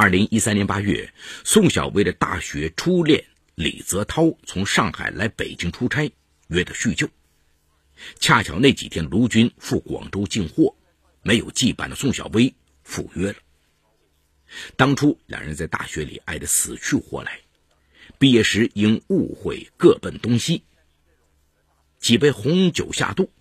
[0.00, 3.24] 二零一三年八月，宋小薇的大学初恋
[3.56, 6.12] 李泽涛从上海来北京出差，
[6.46, 7.08] 约她叙旧。
[8.20, 10.76] 恰巧那几天卢军赴广州进货，
[11.24, 13.34] 没有羁绊的宋小薇赴约了。
[14.76, 17.40] 当初两人在大学里爱得死去活来，
[18.20, 20.62] 毕业时因误会各奔东西。
[21.98, 23.32] 几杯红酒下肚，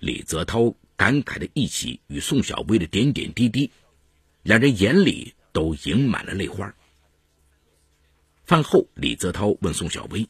[0.00, 3.70] 李泽涛感慨的忆起与宋小薇的点点滴滴，
[4.42, 5.34] 两人眼里。
[5.52, 6.74] 都盈满了泪花。
[8.44, 10.28] 饭后，李泽涛问宋小薇：“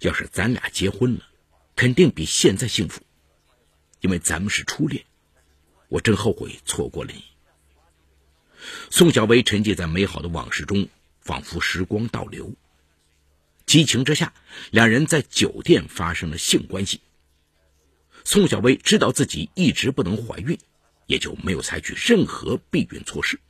[0.00, 1.24] 要是咱俩结婚了，
[1.74, 3.02] 肯定比现在幸福，
[4.00, 5.04] 因为咱们是初恋。
[5.88, 7.24] 我真后悔错过了你。”
[8.90, 10.88] 宋小薇沉浸在美好的往事中，
[11.20, 12.54] 仿佛时光倒流。
[13.66, 14.34] 激情之下，
[14.70, 17.00] 两人在酒店发生了性关系。
[18.24, 20.58] 宋小薇知道自己一直不能怀孕，
[21.06, 23.40] 也就没有采取任何避孕措施。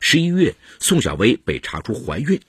[0.00, 2.40] 十一月，宋小薇被查出怀孕，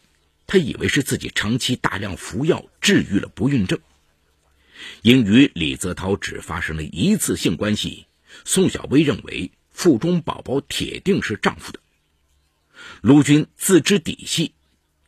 [0.47, 3.79] 她以为是自己长期大量服药治愈了不孕症。
[5.01, 8.07] 因与李泽涛只发生了一次性关系，
[8.45, 11.79] 宋小薇认为腹中宝宝铁定是丈夫的。
[13.01, 14.53] 卢军自知底细，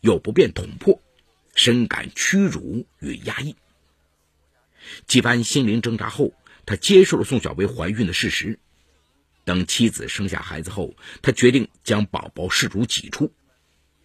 [0.02, 1.02] 又不便捅破，
[1.56, 3.56] 深感屈辱与压抑。
[5.08, 6.34] 几番心灵挣扎后，
[6.66, 8.60] 他接受了宋小薇怀孕的事实。
[9.44, 13.34] 等妻子生下孩子后，他决定将宝宝视如己出，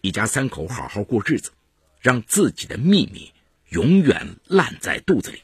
[0.01, 1.51] 一家三口好好过日子，
[2.01, 3.31] 让自己的秘密
[3.69, 5.41] 永远烂在肚子里。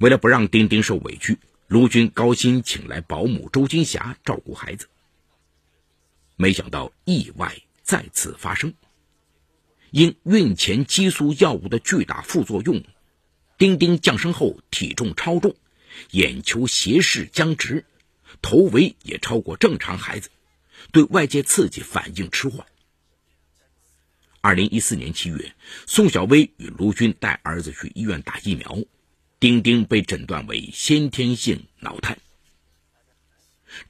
[0.00, 4.88] 为了不让丁丁受委屈，卢军高薪请来保姆周金霞照顾孩子。
[6.36, 8.74] 没想到意外再次发生，
[9.90, 12.82] 因孕前激素药物的巨大副作用，
[13.56, 15.54] 丁丁降生后体重超重。
[16.10, 17.84] 眼球斜视僵直，
[18.42, 20.30] 头围也超过正常孩子，
[20.92, 22.66] 对外界刺激反应迟缓。
[24.40, 25.54] 二零一四年七月，
[25.86, 28.84] 宋小薇与卢军带儿子去医院打疫苗，
[29.40, 32.18] 丁丁被诊断为先天性脑瘫。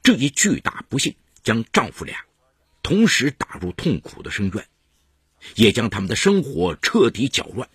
[0.03, 2.25] 这一巨大不幸将丈夫俩
[2.83, 4.67] 同时打入痛苦的深渊，
[5.55, 7.69] 也将他们的生活彻底搅乱。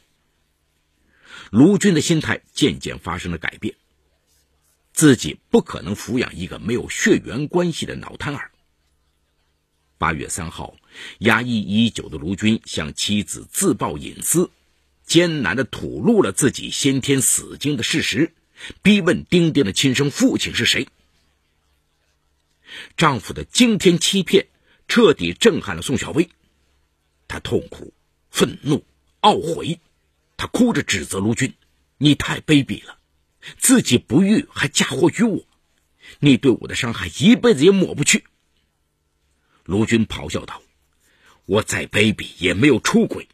[1.51, 3.77] 卢军的心态渐渐发生了改变。
[4.95, 8.53] 自己不可能抚养一个没有血缘关系的脑瘫儿。
[9.99, 10.77] 八月三号，
[11.19, 14.53] 压抑已久的卢军向妻子自曝隐私，
[15.05, 18.33] 艰难的吐露了自己先天死精的事实，
[18.83, 20.87] 逼问丁丁的亲生父亲是谁。
[22.97, 24.47] 丈夫的惊天欺骗
[24.87, 26.29] 彻底震撼了宋小薇，
[27.27, 27.93] 她痛苦、
[28.31, 28.85] 愤怒、
[29.23, 29.81] 懊悔，
[30.37, 31.53] 她哭着指责卢军
[31.99, 32.99] ：“你太卑鄙了。”
[33.59, 35.45] 自己不育还嫁祸于我，
[36.19, 38.25] 你对我的伤害一辈子也抹不去。
[39.65, 40.63] 卢军咆哮道
[41.47, 43.29] ：“我再卑鄙也没有出轨，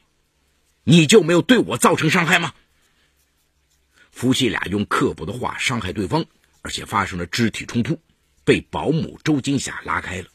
[0.85, 2.55] 你就没有对我造成伤害吗？”
[4.11, 6.27] 夫妻俩用刻薄的话伤害对方，
[6.63, 8.01] 而且发生了肢体冲突，
[8.45, 10.29] 被保姆周金霞拉开了。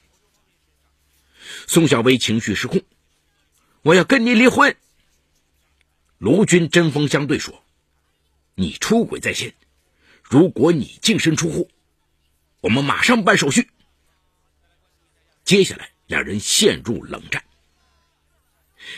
[1.67, 2.81] 宋小薇情绪失控
[3.83, 4.75] ：“我要跟你离婚。”
[6.17, 7.63] 卢军针锋相对说
[8.55, 9.53] ：“你出轨在先。”
[10.27, 11.69] 如果你净身出户，
[12.61, 13.69] 我们马上办手续。
[15.43, 17.43] 接下来，两人陷入冷战。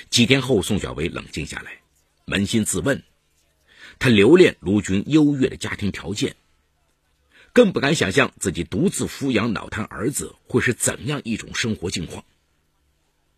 [0.10, 1.82] 几天后，宋小薇冷静下来，
[2.26, 3.04] 扪心自问：
[4.00, 6.38] 她留恋卢军优越的家庭条件，
[7.52, 12.24] 更不敢想象自己独自抚养脑瘫儿子会是怎样一种生活境况。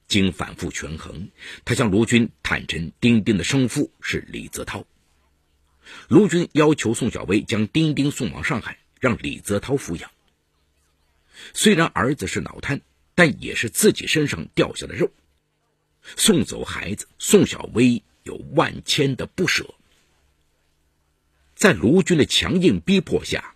[0.07, 1.29] 经反复权衡，
[1.65, 4.85] 她向卢军坦陈，丁丁的生父是李泽涛。
[6.07, 10.11] 卢军要求宋小薇将丁丁送往上海，让李泽涛抚养。
[11.53, 12.81] 虽然儿子是脑瘫，
[13.15, 15.11] 但也是自己身上掉下的肉。
[16.15, 19.73] 送走孩子，宋小薇有万千的不舍。
[21.55, 23.55] 在卢军的强硬逼迫下，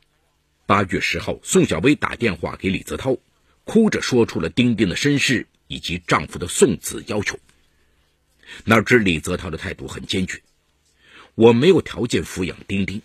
[0.66, 3.18] 八月十号，宋小薇打电话给李泽涛，
[3.64, 7.40] 哭着说出了丁丁的身世以及丈夫的送子要求。
[8.66, 10.42] 哪知李泽涛的态度很坚决。
[11.36, 13.02] 我没有条件抚养丁丁，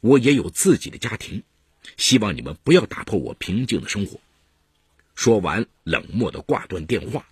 [0.00, 1.42] 我也有自己的家庭，
[1.96, 4.20] 希望你们不要打破我平静的生活。
[5.14, 7.28] 说完，冷漠的挂断电话，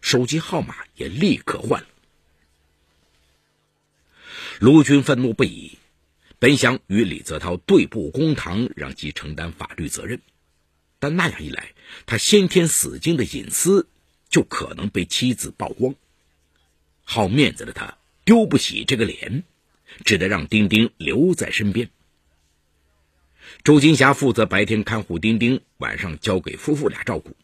[0.00, 1.88] 手机号码也立刻换了。
[4.58, 5.78] 卢军愤怒不已，
[6.38, 10.20] 本想与李泽涛对簿公堂，让其承担法律责任，
[10.98, 11.72] 但那样一来，
[12.06, 13.88] 他先天死精的隐私
[14.28, 15.94] 就可能被妻子曝光，
[17.04, 19.44] 好面子的他丢不起这个脸。
[20.04, 21.90] 只得让丁丁留在身边。
[23.62, 27.36] 周金霞负责白天看护丁丁，晚上交给夫妇俩照顾。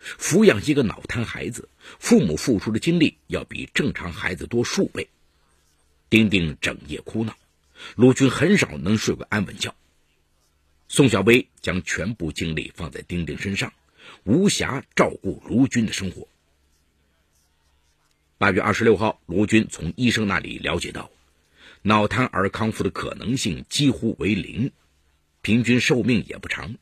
[0.00, 1.68] 抚养一个脑瘫孩子，
[1.98, 5.08] 父母付出的精力要比正常孩子多数倍。
[6.10, 7.36] 丁丁整夜哭闹，
[7.94, 9.74] 卢军很少能睡个安稳觉。
[10.88, 13.72] 宋小薇将全部精力放在丁丁身上，
[14.24, 16.26] 无暇照顾卢军的生活。
[18.38, 21.10] 八月二十六号，卢军从医生那里了解到，
[21.82, 24.70] 脑瘫儿康复的可能性几乎为零，
[25.40, 26.76] 平均寿命也不长。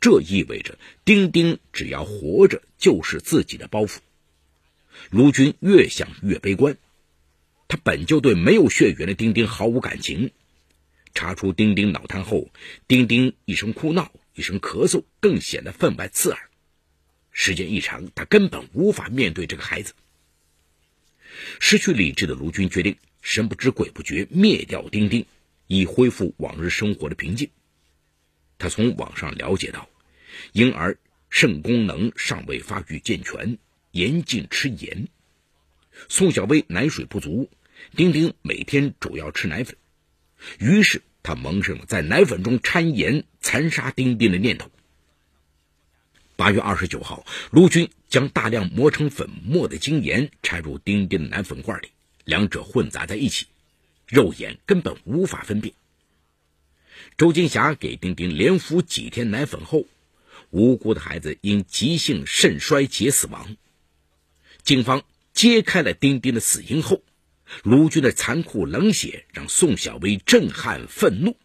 [0.00, 3.98] 这意味着丁丁只要活着就是自己的包袱。
[5.10, 6.76] 卢军越想越悲观，
[7.68, 10.32] 他本就对没有血缘的丁丁毫无感情。
[11.14, 12.50] 查出丁丁脑瘫后，
[12.88, 16.50] 丁丁一声哭闹，一声咳嗽，更显得分外刺耳。
[17.32, 19.94] 时间一长，他根本无法面对这个孩子。
[21.60, 25.26] 失去理智的卢军决定神不知鬼不觉灭掉丁丁，
[25.66, 27.50] 以恢复往日生活的平静。
[28.58, 29.88] 他从网上了解到，
[30.52, 33.58] 婴儿肾功能尚未发育健全，
[33.90, 35.08] 严禁吃盐。
[36.08, 37.50] 宋小薇奶水不足，
[37.94, 39.76] 丁丁每天主要吃奶粉。
[40.58, 44.70] 于是他萌生了在奶粉中掺盐残杀丁丁的念头。
[46.36, 51.90] 八月二十九号，卢军将大量磨成粉末的精盐掺入丁丁的奶粉罐里，
[52.30, 53.46] 两者混杂在一起，
[54.06, 55.74] 肉眼根本无法分辨。
[57.18, 59.84] 周金霞给丁丁连服几天奶粉后，
[60.50, 63.56] 无辜的孩子因急性肾衰竭死亡。
[64.62, 67.02] 警方揭开了丁丁的死因后，
[67.64, 71.36] 卢军的残酷冷血让宋小薇震撼愤怒，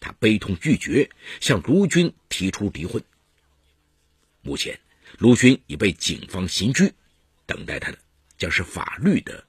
[0.00, 3.04] 他悲痛欲绝，向卢军提出离婚。
[4.40, 4.80] 目前，
[5.18, 6.94] 卢军已被警方刑拘，
[7.44, 7.98] 等待他的
[8.38, 9.44] 将是法律的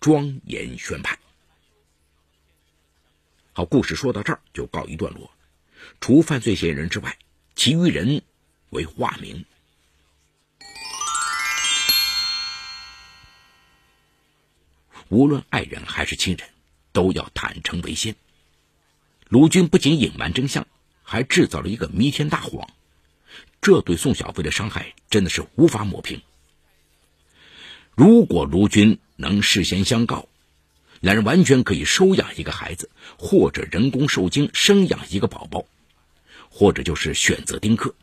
[0.00, 1.18] 庄严宣判。
[3.52, 5.30] 好，故事说到这儿就告一段落。
[6.00, 7.18] 除犯罪嫌疑人之外，
[7.56, 8.22] 其余人
[8.70, 9.44] 为化名。
[15.08, 16.48] 无论爱人还是亲人，
[16.92, 18.14] 都要坦诚为先。
[19.28, 20.66] 卢军不仅隐瞒真相，
[21.02, 22.70] 还制造了一个弥天大谎，
[23.60, 26.22] 这对宋小飞的伤害真的是无法抹平。
[27.94, 30.28] 如果卢军能事先相告，
[31.00, 32.88] 两人完全可以收养一个孩子，
[33.18, 35.66] 或者人工受精生养一个宝宝，
[36.48, 37.96] 或者就是选择丁克，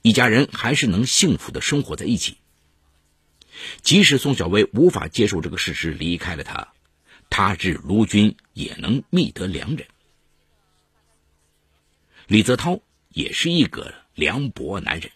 [0.00, 2.36] 一家人还是能幸福的生活在一起。
[3.82, 6.72] 即使宋小薇无法接受这个事实，离开了他，
[7.30, 9.88] 他日卢军也能觅得良人。
[12.28, 15.10] 李泽涛也是一个凉薄男人，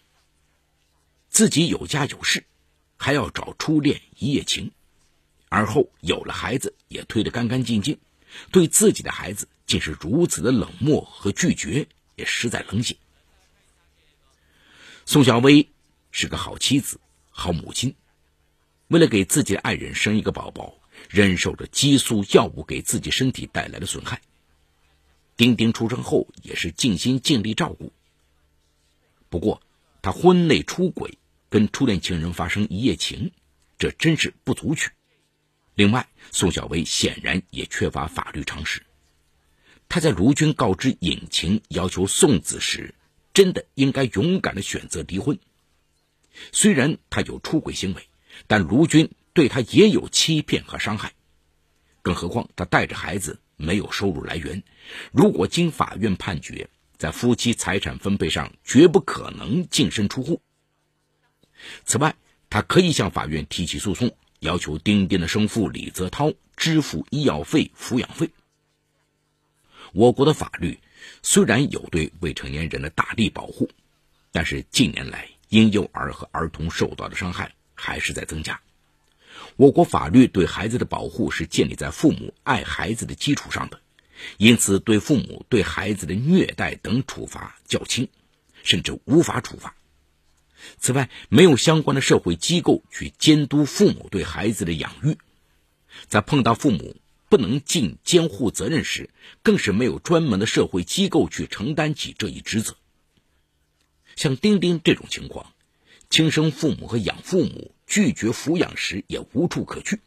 [1.29, 2.43] 自己有家有室，
[2.97, 4.71] 还要找初恋一夜情。
[5.49, 7.99] 而后有了孩子，也推得干干净净，
[8.51, 12.95] 对自己的孩子竟是如此的冷漠和拒绝，也实在冷血。
[15.05, 15.67] 宋小薇
[16.11, 16.99] 是个好妻子、
[17.31, 17.95] 好母亲，
[18.89, 20.79] 为了给自己的爱人生一个宝宝，
[21.09, 24.21] 忍受着激素药物给自己身体带来的损害。
[25.35, 27.91] 丁丁出生后，也是尽心尽力照顾。
[29.29, 29.61] 不过，
[30.01, 31.17] 他婚内出轨，
[31.49, 33.31] 跟初恋情人发生一夜情，
[33.79, 34.91] 这真是不足取。
[35.79, 38.83] 另外，宋小薇显然也缺乏法律常识。
[39.87, 42.93] 他在卢军告知隐情、要求送子时，
[43.33, 45.39] 真的应该勇敢的选择离婚。
[46.51, 48.09] 虽然他有出轨行为，
[48.45, 51.13] 但卢军对他也有欺骗和伤害。
[52.01, 54.61] 更何况他带着孩子，没有收入来源，
[55.13, 60.41] 如果经法院判决，在夫妻财产分配上绝不可能净身出户。
[61.85, 62.17] 此外，
[62.49, 64.13] 他可以向法院提起诉讼。
[64.39, 68.29] 要求丁丁的生父李泽涛支付医药费、抚养费。
[69.91, 70.79] 我国的法律
[71.23, 73.69] 虽然有对未成年人的大力保护，
[74.31, 78.61] 但是近年来婴幼儿和儿童受到的伤害还是在增加。
[79.55, 83.79] 我国法律对孩子的保护是建立在父母爱孩子的基础上的，
[84.37, 88.07] 因此对父母对孩子的虐待等处罚较轻，
[88.63, 89.75] 甚至无法处罚。
[90.77, 95.17] 此外，没有相关的社会机构去监督父母对孩子的养育，
[96.07, 96.97] 在碰到父母
[97.29, 99.09] 不能尽监护责任时，
[99.43, 102.75] 更是没有专门的社会机构去承担起这一职责。
[104.15, 105.53] 像丁丁这种情况，
[106.09, 109.99] 亲生父母和养父母拒绝抚养时也无处可去。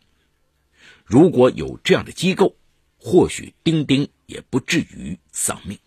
[1.04, 2.56] 如果有这样的机构，
[2.98, 5.78] 或许丁丁也不至于丧命。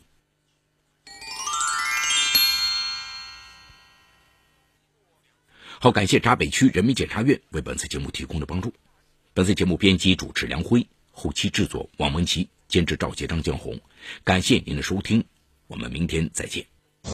[5.86, 8.74] 好，感谢闸北区人民检察院为本次节目提供的帮助。
[9.36, 13.80] 本次节目编辑主持梁辉，后期制作王文琪，监制赵杰、张江红。
[14.24, 15.24] 感谢您的收听，
[15.68, 16.75] 我们明天再见。